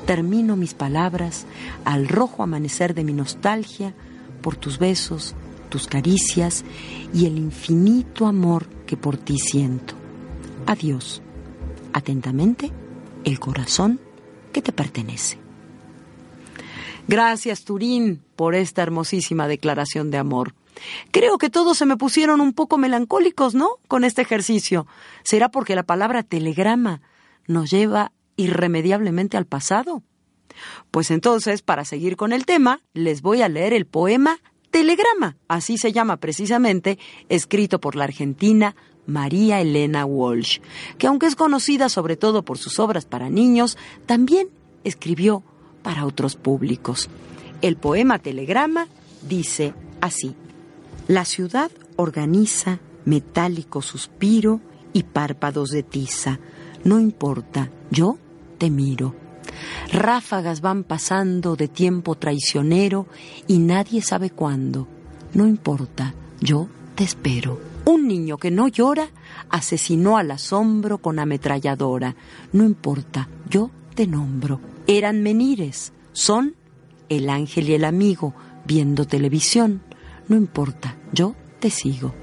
Termino 0.05 0.55
mis 0.55 0.74
palabras 0.74 1.45
al 1.86 2.07
rojo 2.07 2.43
amanecer 2.43 2.93
de 2.93 3.03
mi 3.03 3.13
nostalgia 3.13 3.93
por 4.41 4.55
tus 4.55 4.79
besos, 4.79 5.36
tus 5.69 5.88
caricias 5.88 6.65
y 7.13 7.25
el 7.25 7.38
infinito 7.38 8.25
amor 8.25 8.67
que 8.86 8.98
por 8.98 9.17
ti 9.17 9.38
siento. 9.39 9.95
Adiós. 10.65 11.21
Atentamente, 11.93 12.71
el 13.24 13.39
corazón 13.39 14.00
que 14.51 14.62
te 14.62 14.72
pertenece. 14.72 15.38
Gracias, 17.08 17.63
Turín, 17.63 18.24
por 18.36 18.55
esta 18.55 18.84
hermosísima 18.84 19.48
declaración 19.48 20.11
de 20.11 20.18
amor. 20.18 20.53
Creo 21.11 21.37
que 21.37 21.50
todos 21.50 21.77
se 21.77 21.85
me 21.85 21.98
pusieron 21.98 22.42
un 22.42 22.53
poco 22.53 22.77
melancólicos, 22.77 23.55
¿no? 23.55 23.77
Con 23.87 24.03
este 24.03 24.22
ejercicio. 24.22 24.87
¿Será 25.24 25.50
porque 25.50 25.75
la 25.75 25.83
palabra 25.83 26.24
telegrama 26.24 27.01
nos 27.48 27.70
lleva 27.70 28.11
irremediablemente 28.35 29.37
al 29.37 29.46
pasado? 29.46 30.03
Pues 30.92 31.11
entonces, 31.11 31.61
para 31.61 31.85
seguir 31.85 32.18
con 32.18 32.33
el 32.33 32.46
tema, 32.46 32.81
les 32.94 33.22
voy 33.22 33.42
a 33.42 33.50
leer 33.50 33.74
el 33.74 33.85
poema 33.85 34.40
Telegrama, 34.72 35.38
así 35.48 35.77
se 35.77 35.92
llama 35.92 36.18
precisamente, 36.18 36.98
escrito 37.29 37.79
por 37.79 37.96
la 37.96 38.05
argentina 38.05 38.75
María 39.05 39.60
Elena 39.60 40.05
Walsh, 40.05 40.60
que 40.98 41.07
aunque 41.07 41.27
es 41.27 41.36
conocida 41.36 41.90
sobre 41.90 42.16
todo 42.16 42.44
por 42.44 42.57
sus 42.57 42.79
obras 42.79 43.05
para 43.05 43.29
niños, 43.29 43.77
también 44.05 44.48
escribió 44.84 45.44
para 45.84 46.05
otros 46.05 46.36
públicos. 46.36 47.10
El 47.62 47.75
poema 47.75 48.20
Telegrama 48.20 48.88
dice 49.27 49.74
así, 50.00 50.36
La 51.07 51.25
ciudad 51.25 51.72
organiza 51.98 52.79
metálico 53.05 53.81
suspiro 53.81 54.62
y 54.94 55.03
párpados 55.03 55.70
de 55.70 55.84
tiza. 55.84 56.40
No 56.84 57.00
importa, 57.00 57.70
yo 57.90 58.18
te 58.57 58.70
miro. 58.70 59.21
Ráfagas 59.92 60.62
van 60.62 60.84
pasando 60.84 61.56
de 61.56 61.68
tiempo 61.68 62.16
traicionero 62.16 63.08
y 63.48 63.60
nadie 63.60 64.01
sabe 64.01 64.30
cuándo. 64.30 64.88
No 65.34 65.48
importa, 65.48 66.14
yo 66.40 66.68
te 66.96 67.04
espero. 67.04 67.60
Un 67.86 68.08
niño 68.08 68.38
que 68.38 68.51
no 68.51 68.68
llora 68.68 69.10
asesinó 69.50 70.18
al 70.18 70.32
asombro 70.32 71.00
con 71.00 71.20
ametralladora. 71.20 72.16
No 72.54 72.64
importa, 72.64 73.27
yo 73.50 73.72
te 73.96 74.08
nombro. 74.08 74.60
Eran 74.88 75.24
menires, 75.24 75.94
son 76.14 76.56
el 77.10 77.30
ángel 77.30 77.70
y 77.70 77.74
el 77.74 77.86
amigo 77.86 78.34
viendo 78.66 79.06
televisión. 79.06 79.82
No 80.27 80.38
importa, 80.38 80.96
yo 81.12 81.36
te 81.60 81.70
sigo. 81.70 82.14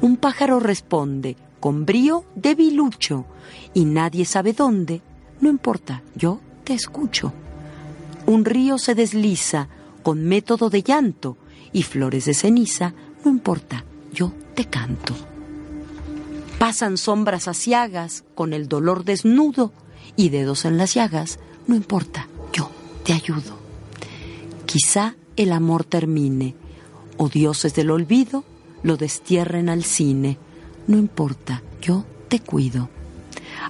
Un 0.00 0.16
pájaro 0.16 0.60
responde 0.60 1.36
con 1.60 1.86
brío 1.86 2.24
debilucho 2.34 3.24
y 3.72 3.84
nadie 3.84 4.24
sabe 4.24 4.52
dónde. 4.52 5.00
No 5.44 5.50
importa, 5.50 6.02
yo 6.14 6.40
te 6.64 6.72
escucho. 6.72 7.30
Un 8.24 8.46
río 8.46 8.78
se 8.78 8.94
desliza 8.94 9.68
con 10.02 10.24
método 10.24 10.70
de 10.70 10.82
llanto 10.82 11.36
y 11.70 11.82
flores 11.82 12.24
de 12.24 12.32
ceniza. 12.32 12.94
No 13.26 13.30
importa, 13.30 13.84
yo 14.10 14.32
te 14.54 14.64
canto. 14.64 15.14
Pasan 16.58 16.96
sombras 16.96 17.46
asiagas 17.46 18.24
con 18.34 18.54
el 18.54 18.68
dolor 18.68 19.04
desnudo 19.04 19.74
y 20.16 20.30
dedos 20.30 20.64
en 20.64 20.78
las 20.78 20.94
llagas, 20.94 21.38
no 21.66 21.76
importa, 21.76 22.26
yo 22.54 22.70
te 23.04 23.12
ayudo. 23.12 23.58
Quizá 24.64 25.14
el 25.36 25.52
amor 25.52 25.84
termine, 25.84 26.54
o 27.18 27.28
dioses 27.28 27.74
del 27.74 27.90
olvido 27.90 28.44
lo 28.82 28.96
destierren 28.96 29.68
al 29.68 29.84
cine, 29.84 30.38
no 30.86 30.96
importa, 30.96 31.62
yo 31.82 32.06
te 32.28 32.40
cuido. 32.40 32.88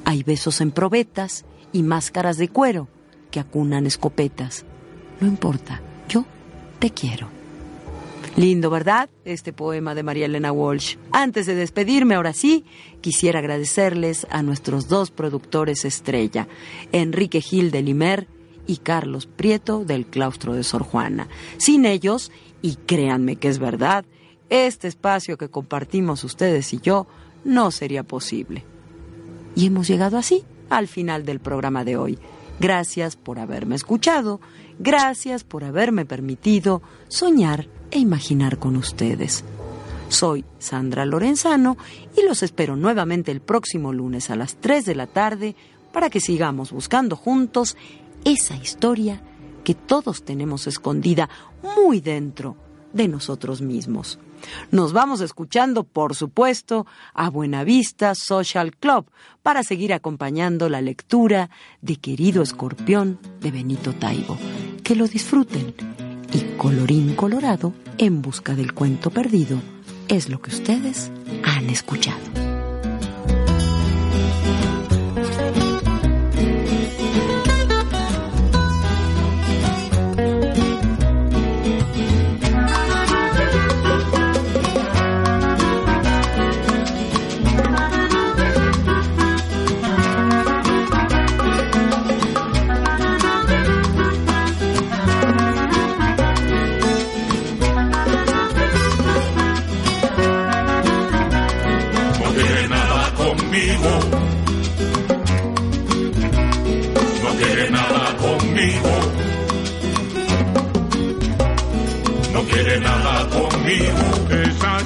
Hay 0.05 0.23
besos 0.23 0.61
en 0.61 0.71
probetas 0.71 1.45
y 1.75 1.83
máscaras 1.83 2.39
de 2.39 2.49
cuero 2.49 2.89
que 3.31 3.41
acunan 3.41 3.85
escopetas, 3.85 4.65
no 5.21 5.27
importa, 5.27 5.83
yo 6.09 6.25
te 6.79 6.91
quiero. 6.91 7.29
Lindo, 8.37 8.71
¿verdad? 8.71 9.11
Este 9.25 9.53
poema 9.53 9.95
de 9.95 10.05
María 10.05 10.27
Elena 10.27 10.53
Walsh. 10.53 10.97
Antes 11.11 11.47
de 11.47 11.55
despedirme, 11.57 12.15
ahora 12.15 12.33
sí, 12.33 12.65
quisiera 13.01 13.41
agradecerles 13.41 14.27
a 14.31 14.43
nuestros 14.43 14.89
dos 14.89 15.11
productores 15.11 15.85
estrella, 15.85 16.47
Enrique 16.93 17.41
Gil 17.41 17.71
de 17.73 17.83
Limer 17.83 18.29
y 18.67 18.79
Carlos 18.79 19.27
Prieto 19.27 19.85
del 19.85 20.07
claustro 20.07 20.55
de 20.55 20.63
Sor 20.63 20.85
Juana. 20.85 21.29
Sin 21.59 21.87
ellos, 21.87 22.31
y 22.63 22.77
créanme 22.77 23.37
que 23.37 23.49
es 23.49 23.59
verdad, 23.59 24.05
este 24.49 24.87
espacio 24.87 25.37
que 25.37 25.49
compartimos 25.49 26.23
ustedes 26.23 26.73
y 26.73 26.79
yo 26.81 27.09
no 27.45 27.73
sería 27.73 28.05
posible. 28.05 28.65
Y 29.57 29.67
hemos 29.67 29.89
llegado 29.89 30.19
así 30.19 30.45
al 30.71 30.89
final 30.89 31.25
del 31.25 31.41
programa 31.41 31.85
de 31.85 31.97
hoy. 31.97 32.19
Gracias 32.61 33.17
por 33.17 33.39
haberme 33.39 33.75
escuchado, 33.75 34.41
gracias 34.79 35.45
por 35.45 35.65
haberme 35.65 36.05
permitido 36.05 36.83
soñar 37.09 37.69
e 37.91 37.99
imaginar 37.99 38.59
con 38.59 38.77
ustedes. 38.77 39.45
Soy 40.09 40.45
Sandra 40.59 41.05
Lorenzano 41.05 41.77
y 42.17 42.23
los 42.25 42.43
espero 42.43 42.77
nuevamente 42.77 43.33
el 43.33 43.41
próximo 43.41 43.93
lunes 43.93 44.31
a 44.31 44.37
las 44.37 44.57
3 44.57 44.85
de 44.85 44.95
la 44.95 45.07
tarde 45.07 45.57
para 45.93 46.11
que 46.11 46.21
sigamos 46.21 46.71
buscando 46.71 47.17
juntos 47.17 47.77
esa 48.25 48.57
historia 48.57 49.21
que 49.65 49.75
todos 49.75 50.25
tenemos 50.25 50.67
escondida 50.67 51.29
muy 51.77 52.01
dentro 52.01 52.57
de 52.95 53.09
nosotros 53.09 53.61
mismos. 53.61 54.19
Nos 54.71 54.93
vamos 54.93 55.21
escuchando, 55.21 55.85
por 55.85 56.15
supuesto, 56.15 56.87
a 57.13 57.29
Buenavista 57.29 58.15
Social 58.15 58.75
Club 58.77 59.11
para 59.43 59.63
seguir 59.63 59.93
acompañando 59.93 60.69
la 60.69 60.81
lectura 60.81 61.51
de 61.83 61.97
Querido 61.97 62.43
Escorpión 62.43 63.19
de 63.41 63.51
Benito 63.51 63.93
Taibo. 63.93 64.39
Que 64.83 64.97
lo 64.97 65.07
disfruten 65.07 65.75
y 66.33 66.57
colorín 66.57 67.15
colorado 67.15 67.73
en 67.99 68.23
busca 68.23 68.55
del 68.55 68.73
cuento 68.73 69.11
perdido 69.11 69.61
es 70.09 70.29
lo 70.29 70.41
que 70.41 70.51
ustedes 70.51 71.11
han 71.45 71.71
escuchado. 71.71 72.44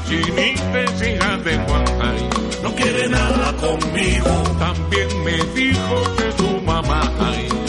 Chinita 0.08 0.80
hija 1.06 1.36
de 1.44 1.54
Juan 1.58 1.84
No 2.62 2.74
quiere 2.74 3.08
nada 3.08 3.52
conmigo. 3.60 4.30
También 4.58 5.08
me 5.24 5.36
dijo 5.54 5.96
que 6.16 6.32
su 6.38 6.60
mamá 6.62 7.00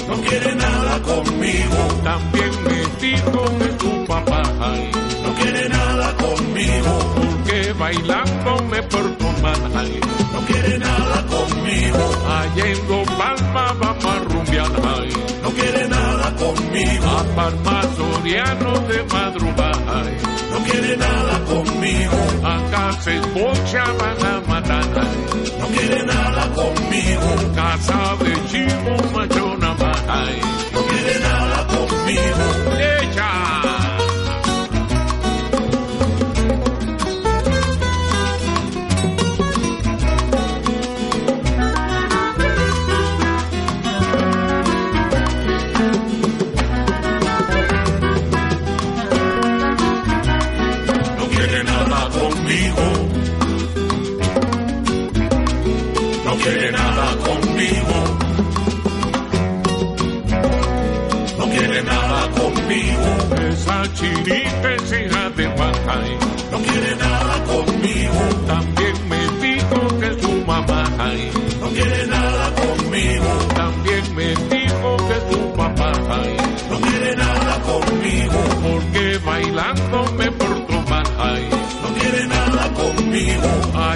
no 0.08 0.16
quiere 0.22 0.56
nada 0.56 1.02
conmigo. 1.02 1.80
También 2.04 2.52
me 2.64 3.08
dijo 3.08 3.42
que 3.60 3.70
su 3.80 4.06
papá 4.06 4.42
no 5.24 5.34
quiere 5.36 5.70
nada 5.70 6.16
conmigo. 6.16 6.92
Porque 7.16 7.74
bailando 7.74 8.64
me 8.72 8.82
porto 8.84 9.26
mal. 9.42 9.92
No 10.34 10.40
quiere 10.48 10.80
nada 10.80 11.26
conmigo. 11.28 12.04
Yendo 12.56 13.04
palma 13.18 13.74
vamos 13.80 14.06
a 14.06 14.20
rumbear. 14.20 14.72
No 15.44 15.50
quiere 15.52 15.88
nada 15.88 16.36
conmigo. 16.36 17.06
A 17.06 17.24
palma 17.36 17.82
soriano 17.96 18.80
de 18.88 19.04
madrugada. 19.04 20.39
No 20.52 20.58
quiere 20.66 20.98
nada 20.98 21.40
conmigo. 21.46 22.18
Acá 22.44 22.92
se 23.02 23.20
bocha 23.36 23.84
van 24.00 24.26
a 24.26 24.42
matar. 24.48 24.86
No 25.60 25.68
quiere 25.68 26.04
nada 26.04 26.50
conmigo. 26.54 27.30
Casa 27.56 28.16
de 28.24 28.34
chivo 28.50 28.96
machona. 29.14 29.76
No 30.74 30.82
quiere 30.90 31.20
nada 31.20 31.68
conmigo. 31.68 32.46
Echa. 32.80 33.89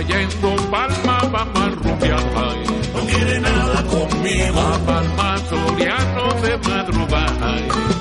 Don 0.03 0.57
Palma 0.69 1.17
vamos 1.31 1.61
a 1.61 1.69
rumbear. 1.69 2.19
No 2.93 3.05
quiere 3.07 3.39
nada 3.39 3.83
conmigo. 3.83 4.59
A 4.59 4.77
Palma 4.85 5.37
Soriano 5.49 6.33
de 6.41 6.57
madrugada. 6.57 7.51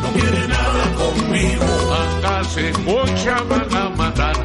No 0.03 0.13
quiere 0.13 0.49
nada 0.49 0.85
conmigo. 0.97 1.65
Acá 1.95 2.45
se 2.45 2.73
mocha 2.85 3.37
van 3.49 3.75
a 3.75 3.89
matar. 3.91 4.37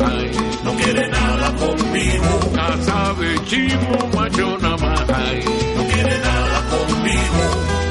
No 0.63 0.71
quiere 0.75 1.07
nada 1.09 1.51
conmigo. 1.55 2.39
Casa 2.53 3.13
de 3.19 3.43
chivo 3.45 4.07
machona 4.15 4.77
más. 4.77 5.07
No 5.75 5.83
quiere 5.87 6.17
nada 6.19 6.61
conmigo. 6.69 7.86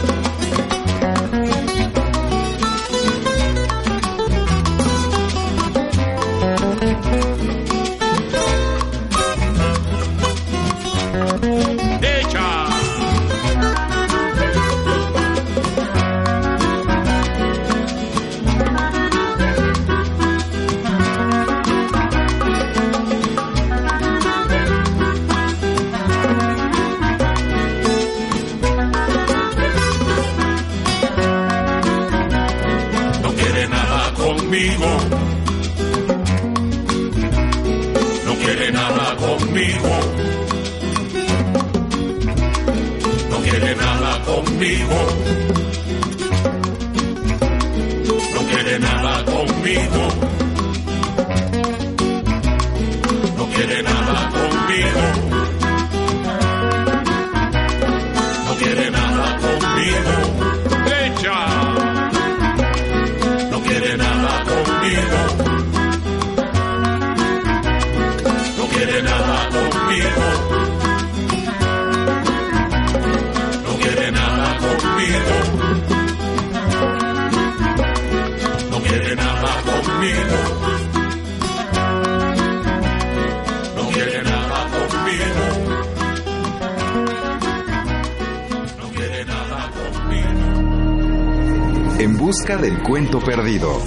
Del 92.44 92.82
cuento 92.82 93.18
perdido. 93.18 93.80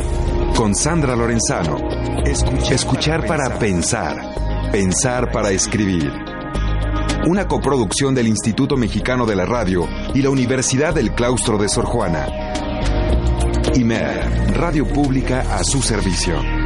Con 0.55 0.73
Sandra 0.73 1.15
Lorenzano. 1.15 1.77
Escuchar 2.25 3.25
para 3.27 3.59
pensar. 3.59 4.17
Pensar 4.71 5.31
para 5.31 5.51
escribir. 5.51 6.12
Una 7.27 7.47
coproducción 7.47 8.15
del 8.15 8.27
Instituto 8.27 8.75
Mexicano 8.75 9.25
de 9.27 9.35
la 9.35 9.45
Radio 9.45 9.88
y 10.15 10.21
la 10.21 10.31
Universidad 10.31 10.95
del 10.95 11.13
Claustro 11.13 11.57
de 11.57 11.69
Sor 11.69 11.85
Juana. 11.85 12.27
IMER, 13.75 14.57
Radio 14.57 14.85
Pública 14.85 15.45
a 15.55 15.63
su 15.63 15.81
servicio. 15.81 16.59